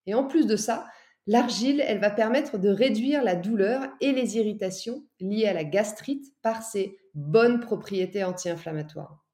Et 0.06 0.14
en 0.14 0.24
plus 0.24 0.46
de 0.46 0.56
ça, 0.56 0.86
l'argile, 1.26 1.82
elle 1.86 2.00
va 2.00 2.10
permettre 2.10 2.58
de 2.58 2.68
réduire 2.68 3.22
la 3.22 3.36
douleur 3.36 3.86
et 4.00 4.12
les 4.12 4.36
irritations 4.38 5.04
liées 5.20 5.46
à 5.46 5.52
la 5.52 5.64
gastrite 5.64 6.32
par 6.42 6.62
ses 6.62 6.98
bonnes 7.14 7.60
propriétés 7.60 8.24
anti-inflammatoires. 8.24 9.24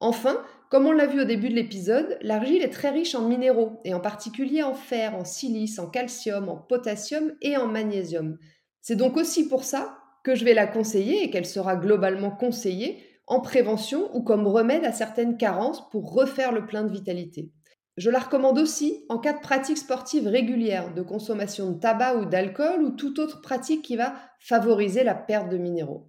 Enfin, 0.00 0.42
comme 0.70 0.86
on 0.86 0.92
l'a 0.92 1.06
vu 1.06 1.20
au 1.20 1.24
début 1.24 1.50
de 1.50 1.54
l'épisode, 1.54 2.18
l'argile 2.22 2.62
est 2.62 2.70
très 2.70 2.90
riche 2.90 3.14
en 3.14 3.28
minéraux, 3.28 3.80
et 3.84 3.92
en 3.92 4.00
particulier 4.00 4.62
en 4.62 4.74
fer, 4.74 5.14
en 5.14 5.24
silice, 5.24 5.78
en 5.78 5.88
calcium, 5.88 6.48
en 6.48 6.56
potassium 6.56 7.34
et 7.42 7.56
en 7.56 7.66
magnésium. 7.66 8.38
C'est 8.80 8.96
donc 8.96 9.16
aussi 9.16 9.46
pour 9.46 9.64
ça 9.64 9.98
que 10.24 10.34
je 10.34 10.44
vais 10.44 10.54
la 10.54 10.66
conseiller 10.66 11.24
et 11.24 11.30
qu'elle 11.30 11.46
sera 11.46 11.76
globalement 11.76 12.30
conseillée 12.30 13.04
en 13.26 13.40
prévention 13.40 14.14
ou 14.14 14.22
comme 14.22 14.46
remède 14.46 14.84
à 14.84 14.92
certaines 14.92 15.36
carences 15.36 15.88
pour 15.90 16.12
refaire 16.12 16.52
le 16.52 16.66
plein 16.66 16.82
de 16.82 16.92
vitalité. 16.92 17.52
Je 17.96 18.10
la 18.10 18.18
recommande 18.18 18.58
aussi 18.58 19.04
en 19.08 19.18
cas 19.18 19.32
de 19.32 19.40
pratique 19.40 19.78
sportive 19.78 20.26
régulière, 20.26 20.94
de 20.94 21.02
consommation 21.02 21.70
de 21.70 21.78
tabac 21.78 22.16
ou 22.16 22.24
d'alcool 22.24 22.82
ou 22.82 22.90
toute 22.90 23.18
autre 23.18 23.40
pratique 23.40 23.82
qui 23.82 23.96
va 23.96 24.14
favoriser 24.38 25.04
la 25.04 25.14
perte 25.14 25.48
de 25.48 25.58
minéraux. 25.58 26.08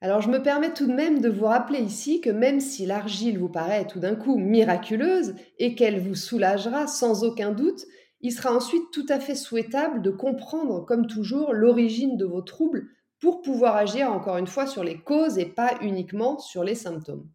Alors 0.00 0.20
je 0.20 0.30
me 0.30 0.42
permets 0.42 0.72
tout 0.72 0.86
de 0.86 0.92
même 0.92 1.20
de 1.20 1.28
vous 1.28 1.46
rappeler 1.46 1.80
ici 1.80 2.20
que 2.20 2.30
même 2.30 2.60
si 2.60 2.86
l'argile 2.86 3.38
vous 3.38 3.48
paraît 3.48 3.86
tout 3.86 3.98
d'un 3.98 4.14
coup 4.14 4.36
miraculeuse 4.36 5.34
et 5.58 5.74
qu'elle 5.74 6.00
vous 6.00 6.14
soulagera 6.14 6.86
sans 6.86 7.24
aucun 7.24 7.50
doute, 7.50 7.84
Il 8.20 8.32
sera 8.32 8.52
ensuite 8.52 8.90
tout 8.92 9.06
à 9.08 9.20
fait 9.20 9.36
souhaitable 9.36 10.02
de 10.02 10.10
comprendre, 10.10 10.84
comme 10.84 11.06
toujours, 11.06 11.52
l'origine 11.52 12.16
de 12.16 12.24
vos 12.24 12.42
troubles 12.42 12.88
pour 13.20 13.42
pouvoir 13.42 13.76
agir 13.76 14.12
encore 14.12 14.36
une 14.36 14.46
fois 14.46 14.66
sur 14.66 14.84
les 14.84 14.98
causes 14.98 15.38
et 15.38 15.46
pas 15.46 15.74
uniquement 15.80 16.38
sur 16.38 16.64
les 16.64 16.74
symptômes. 16.74 17.28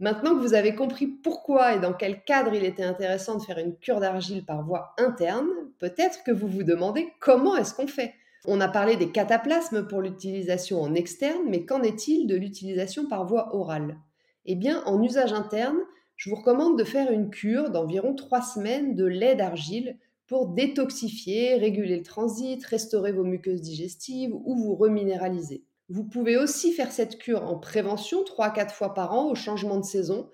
Maintenant 0.00 0.34
que 0.34 0.40
vous 0.40 0.54
avez 0.54 0.74
compris 0.74 1.06
pourquoi 1.06 1.74
et 1.74 1.80
dans 1.80 1.92
quel 1.92 2.24
cadre 2.24 2.52
il 2.54 2.64
était 2.64 2.82
intéressant 2.82 3.36
de 3.36 3.42
faire 3.42 3.58
une 3.58 3.76
cure 3.76 4.00
d'argile 4.00 4.44
par 4.44 4.64
voie 4.64 4.92
interne, 4.98 5.48
peut-être 5.78 6.24
que 6.24 6.32
vous 6.32 6.48
vous 6.48 6.64
demandez 6.64 7.12
comment 7.20 7.56
est-ce 7.56 7.74
qu'on 7.74 7.86
fait. 7.86 8.14
On 8.46 8.60
a 8.60 8.68
parlé 8.68 8.96
des 8.96 9.12
cataplasmes 9.12 9.86
pour 9.86 10.02
l'utilisation 10.02 10.82
en 10.82 10.94
externe, 10.94 11.44
mais 11.46 11.64
qu'en 11.64 11.82
est-il 11.82 12.26
de 12.26 12.36
l'utilisation 12.36 13.06
par 13.06 13.24
voie 13.24 13.54
orale? 13.54 13.96
Eh 14.46 14.56
bien, 14.56 14.82
en 14.84 15.02
usage 15.02 15.32
interne, 15.32 15.78
je 16.16 16.28
vous 16.28 16.36
recommande 16.36 16.78
de 16.78 16.84
faire 16.84 17.10
une 17.10 17.30
cure 17.30 17.70
d'environ 17.70 18.14
3 18.14 18.42
semaines 18.42 18.94
de 18.94 19.04
lait 19.04 19.34
d'argile 19.34 19.96
pour 20.26 20.48
détoxifier, 20.48 21.54
réguler 21.56 21.98
le 21.98 22.02
transit, 22.02 22.64
restaurer 22.64 23.12
vos 23.12 23.24
muqueuses 23.24 23.60
digestives 23.60 24.34
ou 24.34 24.56
vous 24.56 24.74
reminéraliser. 24.74 25.64
Vous 25.88 26.04
pouvez 26.04 26.36
aussi 26.36 26.72
faire 26.72 26.92
cette 26.92 27.18
cure 27.18 27.42
en 27.44 27.58
prévention 27.58 28.22
3-4 28.22 28.70
fois 28.70 28.94
par 28.94 29.12
an 29.12 29.30
au 29.30 29.34
changement 29.34 29.78
de 29.78 29.84
saison 29.84 30.30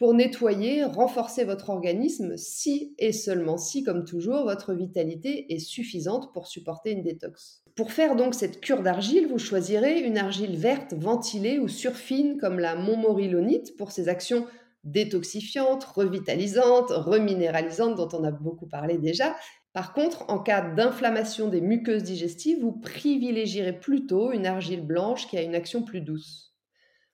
pour 0.00 0.14
nettoyer, 0.14 0.82
renforcer 0.82 1.44
votre 1.44 1.68
organisme 1.68 2.36
si 2.38 2.94
et 2.98 3.12
seulement 3.12 3.58
si, 3.58 3.82
comme 3.84 4.06
toujours, 4.06 4.44
votre 4.44 4.72
vitalité 4.72 5.52
est 5.52 5.58
suffisante 5.58 6.32
pour 6.32 6.46
supporter 6.46 6.92
une 6.92 7.02
détox. 7.02 7.62
Pour 7.76 7.92
faire 7.92 8.16
donc 8.16 8.34
cette 8.34 8.62
cure 8.62 8.82
d'argile, 8.82 9.28
vous 9.28 9.38
choisirez 9.38 10.00
une 10.00 10.16
argile 10.16 10.56
verte, 10.56 10.94
ventilée 10.94 11.58
ou 11.58 11.68
surfine 11.68 12.38
comme 12.38 12.58
la 12.58 12.76
montmorillonite 12.76 13.76
pour 13.76 13.92
ses 13.92 14.08
actions 14.08 14.46
détoxifiantes, 14.84 15.84
revitalisantes, 15.84 16.90
reminéralisantes 16.90 17.96
dont 17.96 18.08
on 18.12 18.24
a 18.24 18.30
beaucoup 18.30 18.66
parlé 18.66 18.98
déjà, 18.98 19.36
par 19.72 19.92
contre, 19.92 20.24
en 20.28 20.40
cas 20.40 20.62
d'inflammation 20.62 21.48
des 21.48 21.60
muqueuses 21.60 22.02
digestives, 22.02 22.60
vous 22.60 22.72
privilégierez 22.72 23.78
plutôt 23.78 24.32
une 24.32 24.46
argile 24.46 24.84
blanche 24.84 25.28
qui 25.28 25.38
a 25.38 25.42
une 25.42 25.54
action 25.54 25.84
plus 25.84 26.00
douce. 26.00 26.54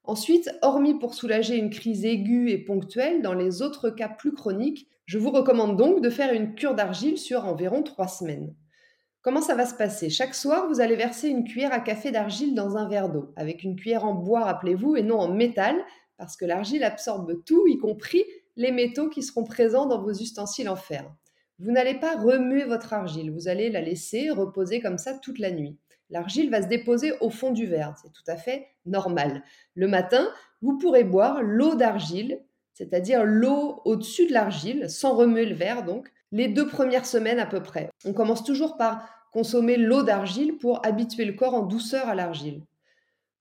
Ensuite, 0.04 0.50
hormis 0.62 0.98
pour 0.98 1.14
soulager 1.14 1.56
une 1.56 1.68
crise 1.68 2.04
aiguë 2.04 2.50
et 2.50 2.58
ponctuelle, 2.58 3.20
dans 3.20 3.34
les 3.34 3.60
autres 3.60 3.90
cas 3.90 4.08
plus 4.08 4.32
chroniques, 4.32 4.88
je 5.04 5.18
vous 5.18 5.30
recommande 5.30 5.76
donc 5.76 6.00
de 6.00 6.08
faire 6.08 6.32
une 6.32 6.54
cure 6.54 6.74
d'argile 6.74 7.18
sur 7.18 7.44
environ 7.44 7.82
3 7.82 8.08
semaines. 8.08 8.54
Comment 9.20 9.42
ça 9.42 9.54
va 9.54 9.66
se 9.66 9.74
passer? 9.74 10.08
Chaque 10.08 10.34
soir, 10.34 10.68
vous 10.68 10.80
allez 10.80 10.96
verser 10.96 11.28
une 11.28 11.44
cuillère 11.44 11.72
à 11.72 11.80
café 11.80 12.12
d'argile 12.12 12.54
dans 12.54 12.76
un 12.76 12.88
verre 12.88 13.10
d'eau, 13.10 13.32
avec 13.36 13.64
une 13.64 13.76
cuillère 13.76 14.04
en 14.04 14.14
bois, 14.14 14.44
rappelez-vous, 14.44 14.96
et 14.96 15.02
non 15.02 15.18
en 15.18 15.28
métal, 15.28 15.76
parce 16.18 16.36
que 16.36 16.44
l'argile 16.44 16.84
absorbe 16.84 17.44
tout, 17.44 17.66
y 17.66 17.78
compris 17.78 18.24
les 18.56 18.72
métaux 18.72 19.08
qui 19.08 19.22
seront 19.22 19.44
présents 19.44 19.86
dans 19.86 20.00
vos 20.00 20.12
ustensiles 20.12 20.68
en 20.68 20.76
fer. 20.76 21.10
Vous 21.58 21.72
n'allez 21.72 21.94
pas 21.94 22.16
remuer 22.16 22.64
votre 22.64 22.92
argile, 22.92 23.30
vous 23.30 23.48
allez 23.48 23.70
la 23.70 23.80
laisser 23.80 24.30
reposer 24.30 24.80
comme 24.80 24.98
ça 24.98 25.14
toute 25.14 25.38
la 25.38 25.50
nuit. 25.50 25.78
L'argile 26.10 26.50
va 26.50 26.62
se 26.62 26.68
déposer 26.68 27.12
au 27.20 27.30
fond 27.30 27.50
du 27.50 27.66
verre, 27.66 27.94
c'est 28.02 28.12
tout 28.12 28.22
à 28.26 28.36
fait 28.36 28.66
normal. 28.84 29.42
Le 29.74 29.88
matin, 29.88 30.28
vous 30.62 30.78
pourrez 30.78 31.04
boire 31.04 31.42
l'eau 31.42 31.74
d'argile, 31.74 32.40
c'est-à-dire 32.74 33.24
l'eau 33.24 33.80
au-dessus 33.84 34.26
de 34.26 34.32
l'argile, 34.32 34.88
sans 34.90 35.16
remuer 35.16 35.46
le 35.46 35.54
verre 35.54 35.84
donc, 35.84 36.12
les 36.32 36.48
deux 36.48 36.66
premières 36.66 37.06
semaines 37.06 37.40
à 37.40 37.46
peu 37.46 37.62
près. 37.62 37.90
On 38.04 38.12
commence 38.12 38.44
toujours 38.44 38.76
par 38.76 39.08
consommer 39.32 39.76
l'eau 39.76 40.02
d'argile 40.02 40.58
pour 40.58 40.84
habituer 40.86 41.24
le 41.24 41.32
corps 41.32 41.54
en 41.54 41.62
douceur 41.62 42.08
à 42.08 42.14
l'argile. 42.14 42.62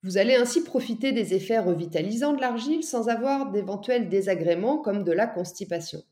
Vous 0.05 0.19
allez 0.19 0.35
ainsi 0.35 0.63
profiter 0.63 1.13
des 1.13 1.33
effets 1.33 1.57
revitalisants 1.57 2.33
de 2.33 2.39
l'argile 2.39 2.83
sans 2.83 3.09
avoir 3.09 3.49
d'éventuels 3.49 4.07
désagréments 4.07 4.77
comme 4.77 5.03
de 5.03 5.11
la 5.11 5.25
constipation. 5.25 6.03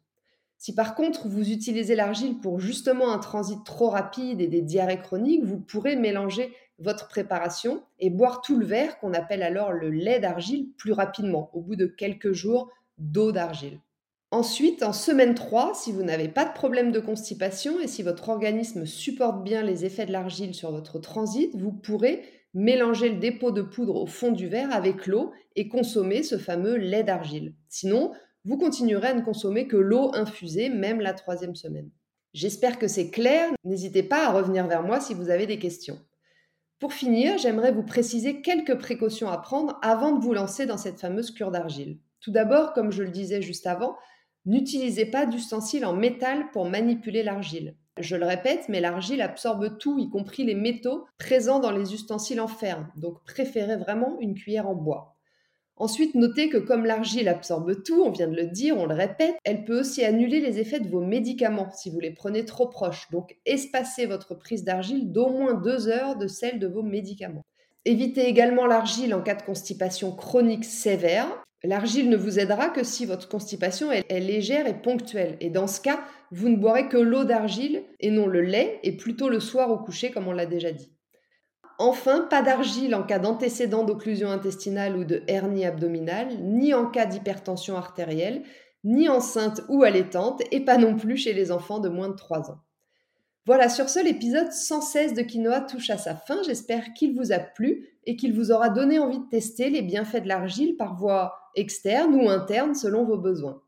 Si 0.57 0.73
par 0.73 0.95
contre 0.95 1.27
vous 1.27 1.51
utilisez 1.51 1.93
l'argile 1.93 2.39
pour 2.39 2.59
justement 2.59 3.13
un 3.13 3.19
transit 3.19 3.63
trop 3.63 3.89
rapide 3.89 4.41
et 4.41 4.47
des 4.47 4.63
diarrhées 4.63 4.97
chroniques, 4.97 5.43
vous 5.43 5.59
pourrez 5.59 5.95
mélanger 5.95 6.55
votre 6.79 7.07
préparation 7.07 7.83
et 7.99 8.09
boire 8.09 8.41
tout 8.41 8.57
le 8.57 8.65
verre 8.65 8.97
qu'on 8.97 9.13
appelle 9.13 9.43
alors 9.43 9.71
le 9.71 9.91
lait 9.91 10.19
d'argile 10.19 10.69
plus 10.75 10.91
rapidement, 10.91 11.51
au 11.53 11.61
bout 11.61 11.75
de 11.75 11.85
quelques 11.85 12.31
jours 12.31 12.71
d'eau 12.97 13.31
d'argile. 13.31 13.79
Ensuite, 14.31 14.81
en 14.81 14.93
semaine 14.93 15.35
3, 15.35 15.75
si 15.75 15.91
vous 15.91 16.01
n'avez 16.01 16.29
pas 16.29 16.45
de 16.45 16.53
problème 16.53 16.91
de 16.91 16.99
constipation 16.99 17.79
et 17.79 17.87
si 17.87 18.01
votre 18.01 18.29
organisme 18.29 18.87
supporte 18.87 19.43
bien 19.43 19.61
les 19.61 19.85
effets 19.85 20.07
de 20.07 20.11
l'argile 20.11 20.55
sur 20.55 20.71
votre 20.71 20.97
transit, 20.97 21.55
vous 21.55 21.71
pourrez 21.71 22.23
mélanger 22.53 23.09
le 23.09 23.19
dépôt 23.19 23.51
de 23.51 23.61
poudre 23.61 23.95
au 23.95 24.05
fond 24.05 24.31
du 24.31 24.47
verre 24.47 24.73
avec 24.73 25.07
l'eau 25.07 25.31
et 25.55 25.67
consommer 25.67 26.23
ce 26.23 26.37
fameux 26.37 26.75
lait 26.75 27.03
d'argile. 27.03 27.53
Sinon, 27.69 28.11
vous 28.45 28.57
continuerez 28.57 29.07
à 29.07 29.13
ne 29.13 29.21
consommer 29.21 29.67
que 29.67 29.77
l'eau 29.77 30.11
infusée, 30.13 30.69
même 30.69 31.01
la 31.01 31.13
troisième 31.13 31.55
semaine. 31.55 31.89
J'espère 32.33 32.79
que 32.79 32.87
c'est 32.87 33.09
clair. 33.09 33.49
N'hésitez 33.63 34.03
pas 34.03 34.27
à 34.27 34.31
revenir 34.31 34.67
vers 34.67 34.83
moi 34.83 34.99
si 34.99 35.13
vous 35.13 35.29
avez 35.29 35.45
des 35.45 35.59
questions. 35.59 35.99
Pour 36.79 36.93
finir, 36.93 37.37
j'aimerais 37.37 37.71
vous 37.71 37.83
préciser 37.83 38.41
quelques 38.41 38.77
précautions 38.77 39.29
à 39.29 39.37
prendre 39.37 39.79
avant 39.81 40.11
de 40.11 40.21
vous 40.21 40.33
lancer 40.33 40.65
dans 40.65 40.77
cette 40.77 40.99
fameuse 40.99 41.31
cure 41.31 41.51
d'argile. 41.51 41.99
Tout 42.19 42.31
d'abord, 42.31 42.73
comme 42.73 42.91
je 42.91 43.03
le 43.03 43.11
disais 43.11 43.41
juste 43.41 43.67
avant, 43.67 43.95
n'utilisez 44.45 45.05
pas 45.05 45.25
d'ustensiles 45.25 45.85
en 45.85 45.93
métal 45.93 46.49
pour 46.51 46.69
manipuler 46.69 47.23
l'argile. 47.23 47.77
Je 47.99 48.15
le 48.15 48.25
répète, 48.25 48.69
mais 48.69 48.79
l'argile 48.79 49.21
absorbe 49.21 49.77
tout, 49.77 49.99
y 49.99 50.09
compris 50.09 50.43
les 50.43 50.55
métaux 50.55 51.05
présents 51.19 51.59
dans 51.59 51.71
les 51.71 51.93
ustensiles 51.93 52.41
en 52.41 52.47
fer, 52.47 52.87
donc 52.95 53.23
préférez 53.23 53.77
vraiment 53.77 54.17
une 54.19 54.33
cuillère 54.33 54.67
en 54.67 54.73
bois. 54.73 55.15
Ensuite, 55.75 56.13
notez 56.13 56.49
que 56.49 56.57
comme 56.57 56.85
l'argile 56.85 57.27
absorbe 57.27 57.83
tout, 57.83 58.03
on 58.03 58.11
vient 58.11 58.27
de 58.27 58.35
le 58.35 58.45
dire, 58.45 58.77
on 58.77 58.85
le 58.85 58.93
répète, 58.93 59.35
elle 59.43 59.63
peut 59.63 59.79
aussi 59.79 60.03
annuler 60.03 60.39
les 60.39 60.59
effets 60.59 60.79
de 60.79 60.87
vos 60.87 61.01
médicaments 61.01 61.71
si 61.71 61.89
vous 61.89 61.99
les 61.99 62.11
prenez 62.11 62.45
trop 62.45 62.67
proches. 62.67 63.09
Donc, 63.11 63.37
espacez 63.45 64.05
votre 64.05 64.35
prise 64.35 64.63
d'argile 64.63 65.11
d'au 65.11 65.29
moins 65.29 65.55
deux 65.55 65.87
heures 65.87 66.15
de 66.15 66.27
celle 66.27 66.59
de 66.59 66.67
vos 66.67 66.83
médicaments. 66.83 67.43
Évitez 67.85 68.27
également 68.27 68.67
l'argile 68.67 69.13
en 69.13 69.21
cas 69.21 69.35
de 69.35 69.41
constipation 69.41 70.15
chronique 70.15 70.63
sévère. 70.63 71.27
L'argile 71.65 72.09
ne 72.09 72.17
vous 72.17 72.39
aidera 72.39 72.69
que 72.69 72.83
si 72.83 73.05
votre 73.05 73.29
constipation 73.29 73.89
est, 73.89 74.03
légère 74.19 74.67
et 74.67 74.81
ponctuelle. 74.81 75.37
Et 75.39 75.49
dans 75.49 75.67
ce 75.67 75.79
cas, 75.79 76.01
vous 76.31 76.49
ne 76.49 76.57
boirez 76.57 76.89
que 76.89 76.97
l'eau 76.97 77.23
d'argile 77.23 77.83
et 78.01 78.11
non 78.11 78.27
le 78.27 78.41
lait, 78.41 78.79
et 78.83 78.97
plutôt 78.97 79.29
le 79.29 79.39
soir 79.39 79.71
au 79.71 79.77
coucher, 79.77 80.11
comme 80.11 80.27
on 80.27 80.33
l'a 80.33 80.45
déjà 80.45 80.73
dit. 80.73 80.91
Enfin, 81.79 82.27
pas 82.29 82.41
d'argile 82.41 82.93
en 82.95 83.03
cas 83.03 83.17
d'antécédent 83.17 83.83
d'occlusion 83.83 84.29
intestinale 84.29 84.97
ou 84.97 85.05
de 85.05 85.23
hernie 85.27 85.65
abdominale, 85.65 86.37
ni 86.41 86.73
en 86.73 86.85
cas 86.85 87.05
d'hypertension 87.05 87.77
artérielle, 87.77 88.43
ni 88.83 89.07
enceinte 89.07 89.61
ou 89.69 89.83
allaitante, 89.83 90.41
et 90.51 90.59
pas 90.59 90.77
non 90.77 90.95
plus 90.95 91.15
chez 91.15 91.33
les 91.33 91.49
enfants 91.51 91.79
de 91.79 91.89
moins 91.89 92.09
de 92.09 92.15
3 92.15 92.51
ans. 92.51 92.59
Voilà, 93.45 93.67
sur 93.67 93.89
ce, 93.89 94.01
l'épisode 94.01 94.53
116 94.53 95.15
de 95.15 95.21
Quinoa 95.21 95.59
touche 95.59 95.89
à 95.89 95.97
sa 95.97 96.15
fin. 96.15 96.41
J'espère 96.43 96.93
qu'il 96.93 97.13
vous 97.13 97.33
a 97.33 97.39
plu 97.39 97.89
et 98.05 98.15
qu'il 98.15 98.33
vous 98.33 98.51
aura 98.51 98.69
donné 98.69 98.99
envie 98.99 99.19
de 99.19 99.29
tester 99.29 99.69
les 99.69 99.81
bienfaits 99.81 100.23
de 100.23 100.29
l'argile 100.29 100.77
par 100.77 100.95
voie 100.95 101.35
externe 101.55 102.15
ou 102.15 102.29
interne 102.29 102.73
selon 102.73 103.03
vos 103.03 103.17
besoins. 103.17 103.61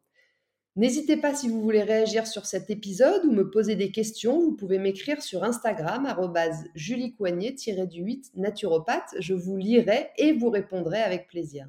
N'hésitez 0.77 1.17
pas 1.17 1.33
si 1.33 1.49
vous 1.49 1.61
voulez 1.61 1.83
réagir 1.83 2.25
sur 2.25 2.45
cet 2.45 2.69
épisode 2.69 3.25
ou 3.25 3.31
me 3.31 3.49
poser 3.49 3.75
des 3.75 3.91
questions, 3.91 4.39
vous 4.39 4.53
pouvez 4.53 4.79
m'écrire 4.79 5.21
sur 5.21 5.43
Instagram 5.43 6.07
juliecoignet-du8 6.73 8.31
naturopathe. 8.35 9.15
Je 9.19 9.33
vous 9.33 9.57
lirai 9.57 10.09
et 10.17 10.31
vous 10.31 10.49
répondrai 10.49 11.01
avec 11.01 11.27
plaisir. 11.27 11.67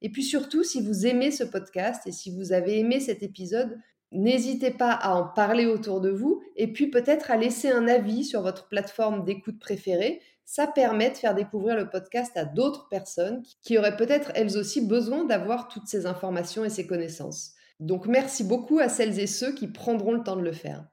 Et 0.00 0.08
puis 0.08 0.22
surtout, 0.22 0.64
si 0.64 0.82
vous 0.82 1.06
aimez 1.06 1.30
ce 1.30 1.44
podcast 1.44 2.06
et 2.06 2.12
si 2.12 2.30
vous 2.30 2.52
avez 2.52 2.78
aimé 2.78 3.00
cet 3.00 3.22
épisode, 3.22 3.78
n'hésitez 4.12 4.70
pas 4.70 4.92
à 4.92 5.14
en 5.14 5.26
parler 5.26 5.66
autour 5.66 6.00
de 6.00 6.10
vous 6.10 6.42
et 6.56 6.72
puis 6.72 6.88
peut-être 6.88 7.30
à 7.30 7.36
laisser 7.36 7.70
un 7.70 7.88
avis 7.88 8.24
sur 8.24 8.42
votre 8.42 8.68
plateforme 8.68 9.24
d'écoute 9.24 9.58
préférée. 9.58 10.20
Ça 10.44 10.66
permet 10.66 11.10
de 11.10 11.16
faire 11.16 11.34
découvrir 11.34 11.76
le 11.76 11.90
podcast 11.90 12.36
à 12.36 12.44
d'autres 12.44 12.88
personnes 12.88 13.42
qui 13.62 13.78
auraient 13.78 13.96
peut-être 13.96 14.30
elles 14.34 14.56
aussi 14.56 14.86
besoin 14.86 15.24
d'avoir 15.24 15.68
toutes 15.68 15.88
ces 15.88 16.06
informations 16.06 16.64
et 16.64 16.70
ces 16.70 16.86
connaissances. 16.86 17.52
Donc 17.80 18.06
merci 18.06 18.44
beaucoup 18.44 18.78
à 18.78 18.88
celles 18.88 19.18
et 19.18 19.26
ceux 19.26 19.52
qui 19.52 19.68
prendront 19.68 20.12
le 20.12 20.22
temps 20.22 20.36
de 20.36 20.42
le 20.42 20.52
faire. 20.52 20.86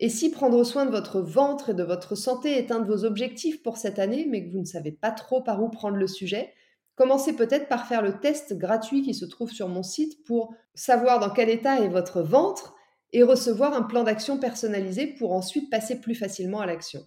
Et 0.00 0.08
si 0.08 0.30
prendre 0.30 0.64
soin 0.64 0.86
de 0.86 0.90
votre 0.90 1.20
ventre 1.20 1.70
et 1.70 1.74
de 1.74 1.82
votre 1.82 2.14
santé 2.14 2.52
est 2.52 2.72
un 2.72 2.80
de 2.80 2.90
vos 2.90 3.04
objectifs 3.04 3.62
pour 3.62 3.76
cette 3.76 3.98
année, 3.98 4.26
mais 4.28 4.44
que 4.44 4.50
vous 4.50 4.60
ne 4.60 4.64
savez 4.64 4.92
pas 4.92 5.10
trop 5.10 5.42
par 5.42 5.62
où 5.62 5.68
prendre 5.68 5.96
le 5.96 6.06
sujet, 6.06 6.52
commencez 7.00 7.32
peut-être 7.32 7.66
par 7.66 7.86
faire 7.86 8.02
le 8.02 8.20
test 8.20 8.58
gratuit 8.58 9.00
qui 9.00 9.14
se 9.14 9.24
trouve 9.24 9.50
sur 9.50 9.68
mon 9.68 9.82
site 9.82 10.22
pour 10.26 10.54
savoir 10.74 11.18
dans 11.18 11.30
quel 11.30 11.48
état 11.48 11.80
est 11.80 11.88
votre 11.88 12.20
ventre 12.20 12.74
et 13.14 13.22
recevoir 13.22 13.72
un 13.72 13.84
plan 13.84 14.04
d'action 14.04 14.36
personnalisé 14.36 15.06
pour 15.06 15.32
ensuite 15.32 15.70
passer 15.70 15.98
plus 16.02 16.14
facilement 16.14 16.60
à 16.60 16.66
l'action. 16.66 17.00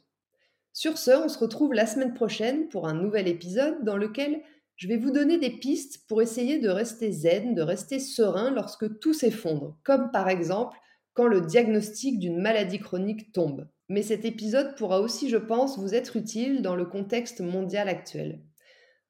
Sur 0.72 0.98
ce, 0.98 1.12
on 1.12 1.30
se 1.30 1.38
retrouve 1.38 1.76
la 1.76 1.86
semaine 1.86 2.16
prochaine 2.16 2.70
pour 2.70 2.88
un 2.88 2.96
nouvel 2.96 3.28
épisode 3.28 3.84
dans 3.84 3.96
lequel 3.96 4.42
je 4.78 4.88
vais 4.88 4.98
vous 4.98 5.12
donner 5.12 5.38
des 5.38 5.52
pistes 5.52 6.08
pour 6.08 6.24
essayer 6.24 6.58
de 6.58 6.70
rester 6.70 7.12
zen, 7.12 7.54
de 7.54 7.62
rester 7.62 8.00
serein 8.00 8.50
lorsque 8.50 8.98
tout 8.98 9.14
s'effondre, 9.14 9.78
comme 9.84 10.10
par 10.10 10.28
exemple 10.28 10.76
quand 11.14 11.28
le 11.28 11.42
diagnostic 11.42 12.18
d'une 12.18 12.42
maladie 12.42 12.80
chronique 12.80 13.32
tombe. 13.32 13.70
Mais 13.90 14.02
cet 14.02 14.26
épisode 14.26 14.76
pourra 14.76 15.02
aussi, 15.02 15.30
je 15.30 15.38
pense, 15.38 15.78
vous 15.78 15.94
être 15.94 16.16
utile 16.16 16.64
dans 16.64 16.76
le 16.76 16.86
contexte 16.86 17.42
mondial 17.42 17.88
actuel. 17.88 18.42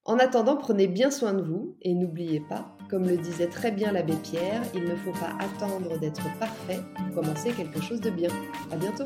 En 0.06 0.20
attendant, 0.20 0.58
prenez 0.58 0.88
bien 0.88 1.10
soin 1.12 1.34
de 1.34 1.42
vous 1.42 1.78
et 1.82 1.94
n'oubliez 1.94 2.42
pas, 2.42 2.76
comme 2.90 3.08
le 3.08 3.16
disait 3.16 3.48
très 3.48 3.72
bien 3.72 3.94
l'abbé 3.94 4.14
Pierre, 4.22 4.62
il 4.76 4.84
ne 4.84 4.96
faut 4.98 5.14
pas 5.14 5.34
attendre 5.40 5.98
d'être 5.98 6.24
parfait 6.40 6.82
pour 6.94 7.24
commencer 7.24 7.52
quelque 7.52 7.82
chose 7.82 8.02
de 8.02 8.10
bien. 8.10 8.30
À 8.70 8.76
bientôt! 8.76 9.06